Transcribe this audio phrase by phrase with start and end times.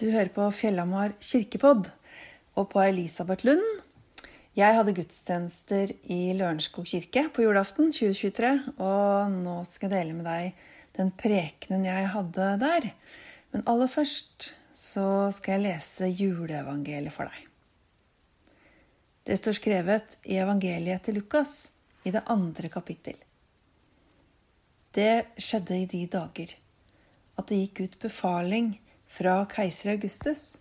[0.00, 1.90] Du hører på Fjellhamar kirkepodd
[2.56, 3.66] og på Elisabeth Lund.
[4.56, 10.24] Jeg hadde gudstjenester i Lørenskog kirke på julaften 2023, og nå skal jeg dele med
[10.24, 10.64] deg
[10.96, 12.88] den prekenen jeg hadde der.
[13.52, 17.46] Men aller først så skal jeg lese juleevangeliet for deg.
[19.28, 21.56] Det står skrevet i evangeliet til Lukas
[22.08, 23.20] i det andre kapittel.
[24.96, 26.56] Det skjedde i de dager
[27.36, 28.78] at det gikk ut befaling
[29.10, 30.60] fra keiser Augustus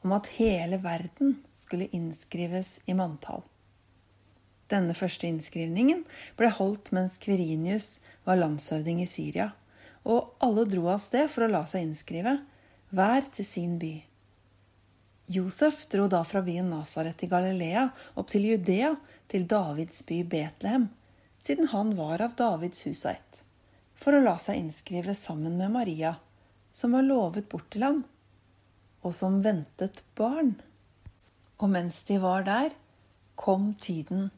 [0.00, 3.44] om at hele verden skulle innskrives i manntall.
[4.70, 6.04] Denne første innskrivningen
[6.38, 9.50] ble holdt mens Kverinius var landshøvding i Syria,
[10.06, 12.38] og alle dro av sted for å la seg innskrive,
[12.94, 13.92] hver til sin by.
[15.30, 17.84] Josef dro da fra byen Nasaret i Galilea
[18.18, 18.94] opp til Judea,
[19.30, 20.88] til Davids by Betlehem,
[21.44, 23.44] siden han var av Davids hus og ett,
[23.94, 26.16] for å la seg innskrive sammen med Maria,
[26.70, 28.02] som var lovet bort til ham,
[29.02, 30.54] og som ventet barn.
[31.60, 32.74] Og mens de var der,
[33.34, 34.30] kom tiden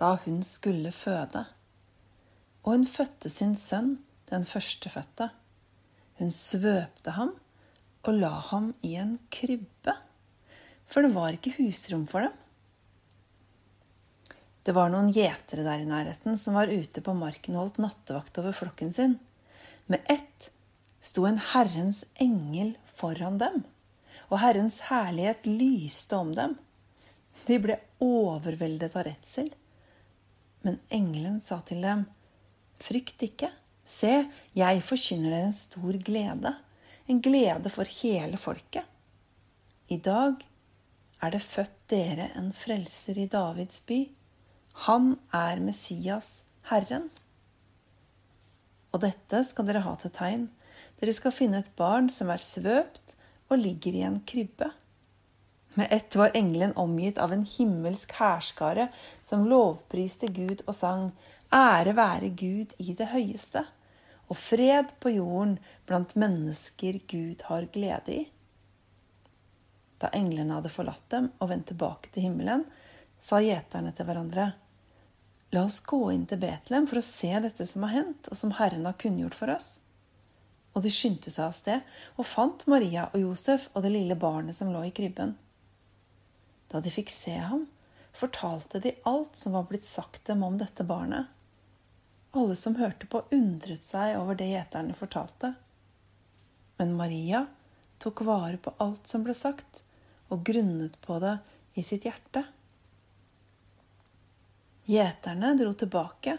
[0.00, 1.44] da hun skulle føde.
[2.64, 3.98] Og hun fødte sin sønn,
[4.30, 5.30] den førstefødte.
[6.18, 7.34] Hun svøpte ham
[8.04, 9.94] og la ham i en krybbe,
[10.86, 12.34] for det var ikke husrom for dem.
[14.64, 18.38] Det var noen gjetere der i nærheten som var ute på marken og holdt nattevakt
[18.40, 19.18] over flokken sin.
[19.86, 20.48] Med ett
[21.04, 23.62] sto en Herrens engel foran dem,
[24.30, 26.56] og Herrens herlighet lyste om dem.
[27.44, 29.50] De ble overveldet av redsel.
[30.64, 32.06] Men engelen sa til dem,
[32.80, 33.50] Frykt ikke.
[33.84, 34.24] Se,
[34.56, 36.54] jeg forkynner dere en stor glede,
[37.06, 38.84] en glede for hele folket.
[39.92, 40.40] I dag
[41.20, 44.00] er det født dere en frelser i Davids by.
[44.88, 47.10] Han er Messias, Herren.
[48.92, 50.48] Og dette skal dere ha til tegn.
[51.00, 53.16] Dere skal finne et barn som er svøpt
[53.50, 54.70] og ligger i en krybbe.
[55.74, 58.88] Med ett var engelen omgitt av en himmelsk hærskare
[59.26, 61.08] som lovpriste Gud og sang
[61.54, 63.64] Ære være Gud i det høyeste,
[64.30, 68.22] og fred på jorden blant mennesker Gud har glede i.
[69.98, 72.64] Da englene hadde forlatt dem og vendt tilbake til himmelen,
[73.18, 74.52] sa gjeterne til hverandre
[75.54, 78.54] La oss gå inn til Betlehem for å se dette som har hendt, og som
[78.58, 79.76] Herren har kunngjort for oss
[80.74, 84.58] og de skyndte seg av sted og fant Maria og Josef og det lille barnet
[84.58, 85.36] som lå i krybben.
[86.70, 87.68] Da de fikk se ham,
[88.14, 91.30] fortalte de alt som var blitt sagt dem om dette barnet.
[92.34, 95.52] Alle som hørte på, undret seg over det gjeterne fortalte.
[96.78, 97.44] Men Maria
[98.02, 99.84] tok vare på alt som ble sagt,
[100.34, 101.36] og grunnet på det
[101.78, 102.42] i sitt hjerte.
[104.90, 106.36] Gjeterne dro tilbake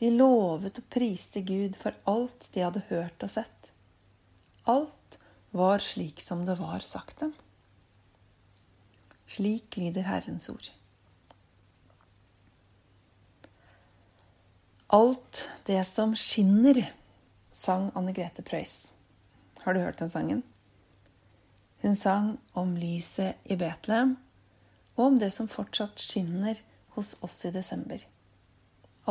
[0.00, 3.70] de lovet og priste Gud for alt de hadde hørt og sett.
[4.66, 5.18] Alt
[5.54, 7.34] var slik som det var sagt dem.
[9.26, 10.70] Slik lyder Herrens ord.
[14.94, 16.84] Alt det som skinner,
[17.50, 18.96] sang Anne Grete Preus.
[19.64, 20.42] Har du hørt den sangen?
[21.82, 24.16] Hun sang om lyset i Betlehem,
[24.94, 26.60] og om det som fortsatt skinner
[26.94, 28.04] hos oss i desember.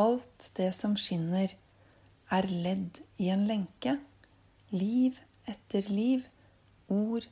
[0.00, 1.52] Alt det som skinner,
[2.32, 3.98] er ledd i en lenke.
[4.74, 6.24] Liv etter liv,
[6.90, 7.26] ord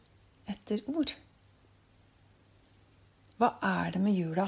[0.50, 1.11] etter ord.
[3.41, 4.47] Hva er det med jula?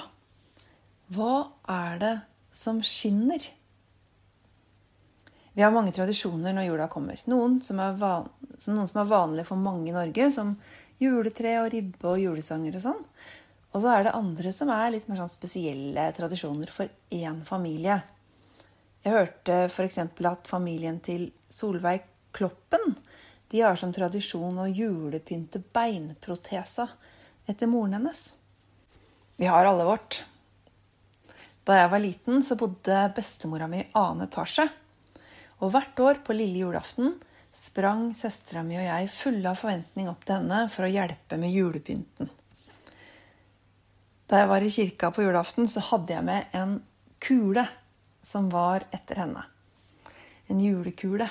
[1.14, 1.34] Hva
[1.66, 2.14] er det
[2.54, 3.42] som skinner?
[5.54, 7.18] Vi har mange tradisjoner når jula kommer.
[7.30, 8.30] Noen som er, van
[8.68, 10.54] noen som er vanlige for mange i Norge, som
[11.02, 13.02] juletre og ribbe og julesanger og sånn.
[13.74, 17.98] Og så er det andre som er litt mer sånn spesielle tradisjoner for én familie.
[19.04, 19.98] Jeg hørte f.eks.
[19.98, 22.94] at familien til Solveig Kloppen
[23.54, 26.88] de har som tradisjon å julepynte beinprotesa
[27.46, 28.22] etter moren hennes.
[29.36, 30.22] Vi har alle vårt.
[31.62, 34.66] Da jeg var liten, så bodde bestemora mi i annen etasje.
[35.62, 37.14] Og hvert år på lille julaften
[37.54, 41.54] sprang søstera mi og jeg fulle av forventning opp til henne for å hjelpe med
[41.54, 42.34] julepynten.
[44.34, 46.72] Da jeg var i kirka på julaften, så hadde jeg med en
[47.22, 47.62] kule
[48.26, 49.44] som var etter henne.
[50.50, 51.28] En julekule.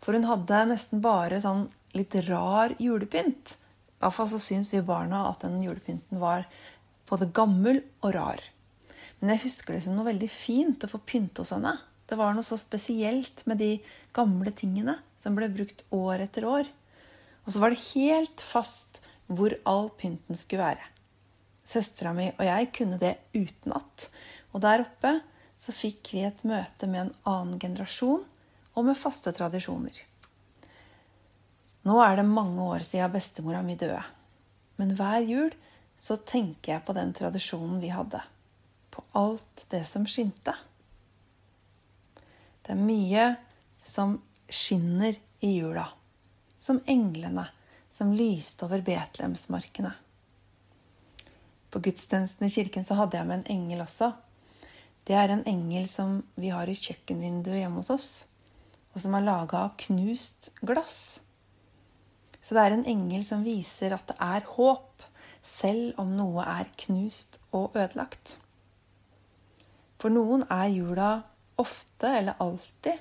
[0.00, 3.58] For hun hadde nesten bare sånn litt rar julepynt.
[4.00, 6.46] Iallfall så syns vi barna at den julepynten var
[7.10, 8.40] både gammel og rar.
[9.20, 11.74] Men jeg husker det som noe veldig fint å få pynte hos henne.
[12.08, 13.74] Det var noe så spesielt med de
[14.16, 16.72] gamle tingene som ble brukt år etter år.
[17.44, 20.91] Og så var det helt fast hvor all pynten skulle være.
[21.64, 24.08] Søstera mi og jeg kunne det utenat.
[24.52, 25.16] Og der oppe
[25.62, 28.24] så fikk vi et møte med en annen generasjon
[28.72, 29.94] og med faste tradisjoner.
[31.86, 34.02] Nå er det mange år siden bestemora mi døde.
[34.78, 35.54] Men hver jul
[35.98, 38.22] så tenker jeg på den tradisjonen vi hadde.
[38.90, 40.54] På alt det som skinte.
[42.62, 43.26] Det er mye
[43.82, 44.16] som
[44.50, 45.88] skinner i jula.
[46.62, 47.48] Som englene
[47.90, 49.92] som lyste over Betlehemsmarkene.
[51.72, 54.12] På gudstjenesten i kirken så hadde jeg med en engel også.
[55.08, 58.10] Det er en engel som vi har i kjøkkenvinduet hjemme hos oss,
[58.92, 61.22] og som er laga av knust glass.
[62.42, 65.02] Så det er en engel som viser at det er håp,
[65.42, 68.36] selv om noe er knust og ødelagt.
[69.98, 71.10] For noen er jula
[71.62, 73.00] ofte, eller alltid,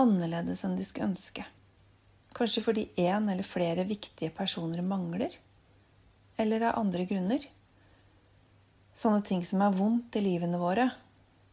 [0.00, 1.46] annerledes enn de skulle ønske.
[2.32, 5.34] Kanskje fordi én eller flere viktige personer mangler,
[6.40, 7.44] eller av andre grunner.
[8.94, 10.90] Sånne ting som er vondt i livene våre,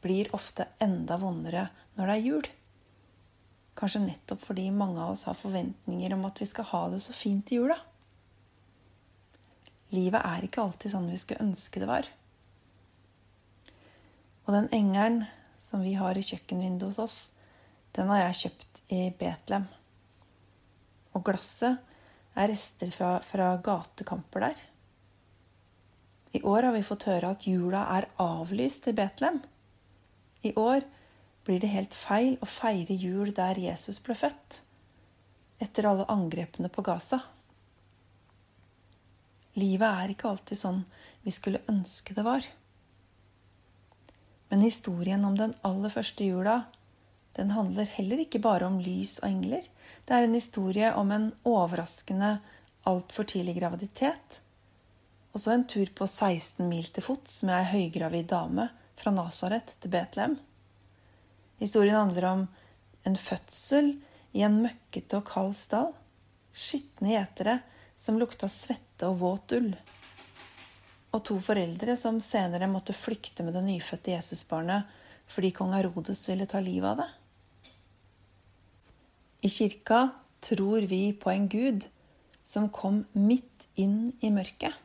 [0.04, 2.50] blir ofte enda vondere når det er jul.
[3.80, 7.16] Kanskje nettopp fordi mange av oss har forventninger om at vi skal ha det så
[7.16, 7.78] fint i jula.
[9.96, 12.08] Livet er ikke alltid sånn vi skulle ønske det var.
[14.46, 15.24] Og den engelen
[15.64, 17.18] som vi har i kjøkkenvinduet hos oss,
[17.96, 19.68] den har jeg kjøpt i Betlehem.
[21.16, 21.80] Og glasset
[22.36, 24.62] er rester fra, fra gatekamper der.
[26.32, 29.40] I år har vi fått høre at jula er avlyst i Betlehem.
[30.46, 30.86] I år
[31.48, 34.62] blir det helt feil å feire jul der Jesus ble født,
[35.60, 37.24] etter alle angrepene på Gaza.
[39.58, 40.84] Livet er ikke alltid sånn
[41.26, 42.46] vi skulle ønske det var.
[44.50, 46.62] Men historien om den aller første jula,
[47.38, 49.66] den handler heller ikke bare om lys og engler.
[50.06, 52.38] Det er en historie om en overraskende,
[52.90, 54.40] altfor tidlig graviditet.
[55.40, 58.66] Og så en tur på 16 mil til fots med ei høygravid dame
[59.00, 60.34] fra Nasaret til Betlehem.
[61.62, 62.42] Historien handler om
[63.08, 63.88] en fødsel
[64.36, 65.94] i en møkkete og kald stall.
[66.52, 67.54] Skitne gjetere
[67.96, 69.70] som lukta svette og våt ull.
[71.16, 74.92] Og to foreldre som senere måtte flykte med det nyfødte Jesusbarnet
[75.32, 77.08] fordi kong Herodes ville ta livet av det.
[79.48, 80.04] I kirka
[80.44, 81.88] tror vi på en gud
[82.44, 84.76] som kom midt inn i mørket.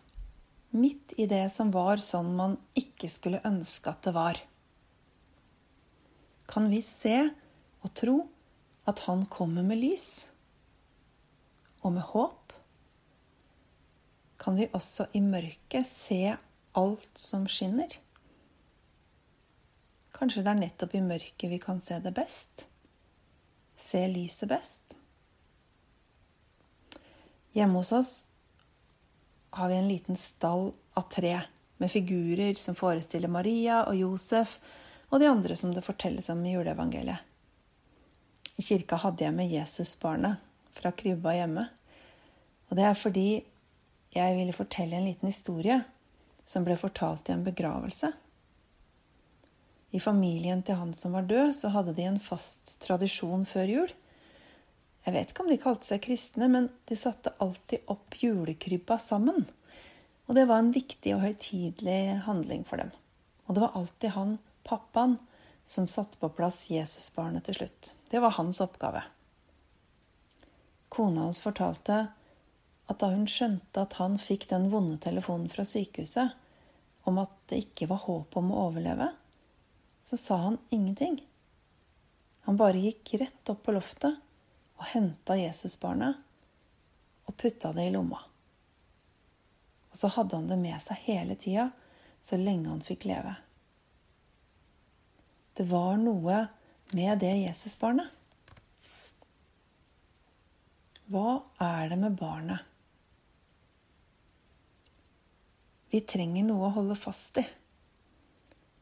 [0.74, 4.40] Midt i det som var sånn man ikke skulle ønske at det var
[6.46, 7.16] kan vi se
[7.84, 8.14] og tro
[8.86, 10.30] at Han kommer med lys.
[11.82, 12.52] Og med håp
[14.40, 16.36] kan vi også i mørket se
[16.76, 17.88] alt som skinner.
[20.14, 22.66] Kanskje det er nettopp i mørket vi kan se det best.
[23.76, 24.98] Se lyset best.
[27.56, 28.12] Hjemme hos oss
[29.54, 31.40] har vi en liten stall av tre
[31.76, 34.58] med figurer som forestiller Maria og Josef
[35.10, 37.18] og de andre som det fortelles om i juleevangeliet.
[38.56, 40.42] I kirka hadde jeg med Jesusbarnet
[40.74, 41.66] fra krybba hjemme.
[42.70, 43.28] Og det er fordi
[44.14, 45.80] jeg ville fortelle en liten historie
[46.46, 48.12] som ble fortalt i en begravelse.
[49.94, 53.92] I familien til han som var død, så hadde de en fast tradisjon før jul.
[55.04, 59.44] Jeg vet ikke om de kalte seg kristne, men de satte alltid opp julekrybba sammen.
[60.24, 62.92] Og det var en viktig og høytidelig handling for dem.
[63.44, 65.18] Og det var alltid han pappaen
[65.64, 67.92] som satte på plass Jesusbarnet til slutt.
[68.08, 69.04] Det var hans oppgave.
[70.88, 72.06] Kona hans fortalte
[72.88, 76.32] at da hun skjønte at han fikk den vonde telefonen fra sykehuset
[77.08, 79.10] om at det ikke var håp om å overleve,
[80.04, 81.18] så sa han ingenting.
[82.48, 84.20] Han bare gikk rett opp på loftet
[84.78, 86.20] og henta Jesusbarnet
[87.24, 88.20] og putta det i lomma.
[89.90, 91.68] Og så hadde han det med seg hele tida,
[92.24, 93.36] så lenge han fikk leve.
[95.54, 96.40] Det var noe
[96.96, 98.08] med det Jesusbarnet.
[101.12, 102.64] Hva er det med barnet?
[105.92, 107.44] Vi trenger noe å holde fast i.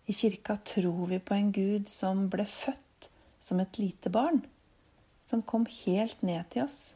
[0.08, 3.10] I kirka tror vi på en Gud som ble født
[3.42, 4.40] som et lite barn,
[5.24, 6.94] som kom helt ned til oss.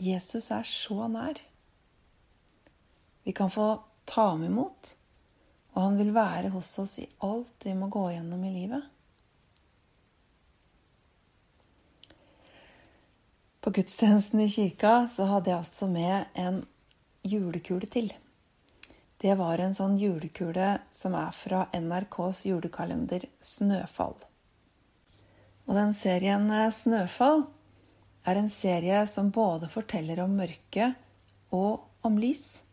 [0.00, 1.38] Jesus er så nær.
[3.24, 3.68] Vi kan få
[4.08, 4.96] ta ham imot
[5.74, 8.90] og han vil være hos oss i alt vi må gå gjennom i livet.
[13.64, 16.60] På gudstjenesten i kirka så hadde jeg også med en
[17.24, 18.12] julekule til.
[19.18, 24.18] Det var en sånn julekule som er fra NRKs julekalender Snøfall.
[25.68, 27.46] Og den serien eh, Snøfall
[28.24, 30.92] er en serie som både forteller om mørke
[31.54, 32.64] og om lys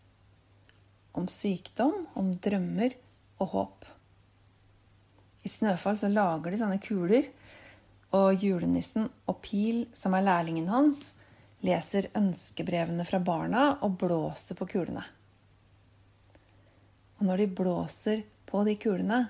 [1.12, 2.96] om sykdom, om drømmer
[3.42, 3.88] og håp.
[5.44, 7.28] I Snøfall så lager de sånne kuler,
[8.16, 11.14] og julenissen og Pil, som er lærlingen hans,
[11.66, 15.04] leser ønskebrevene fra barna og blåser på kulene.
[17.20, 19.22] Og når de blåser på de kulene,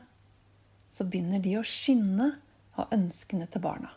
[0.92, 2.32] så begynner de å skinne
[2.82, 3.92] av ønskene til barna.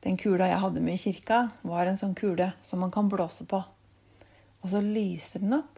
[0.00, 3.44] Den kula jeg hadde med i kirka, var en sånn kule som man kan blåse
[3.48, 3.60] på.
[4.60, 5.76] Og så lyser den opp.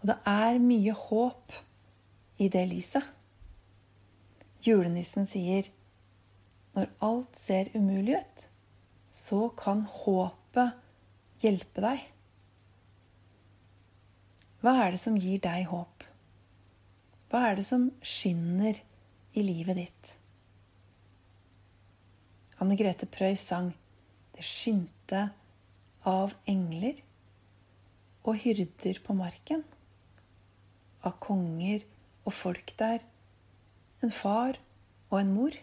[0.00, 1.56] Og det er mye håp
[2.40, 3.04] i det lyset.
[4.64, 5.68] Julenissen sier
[6.76, 8.46] når alt ser umulig ut,
[9.10, 12.04] så kan håpet hjelpe deg.
[14.60, 16.09] Hva er det som gir deg håp?
[17.30, 18.74] Hva er det som skinner
[19.38, 20.08] i livet ditt?
[22.58, 23.70] Anne Grete Preus sang
[24.34, 25.20] 'Det skinte
[26.04, 26.98] av engler
[28.24, 29.62] og hyrder på marken'.
[31.04, 31.86] Av konger
[32.26, 32.98] og folk der,
[34.02, 34.58] en far
[35.10, 35.54] og en mor.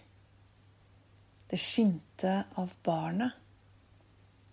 [1.49, 3.35] Det skinte av barnet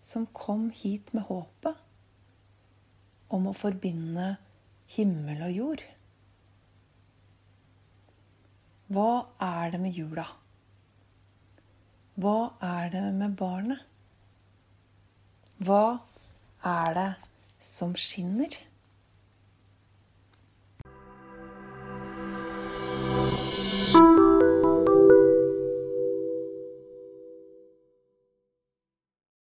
[0.00, 1.76] som kom hit med håpet
[3.28, 4.36] om å forbinde
[4.98, 5.93] himmel og jord.
[8.94, 10.24] Hva er det med jula?
[12.14, 13.80] Hva er det med barnet?
[15.66, 15.98] Hva
[16.62, 17.08] er det
[17.58, 18.54] som skinner?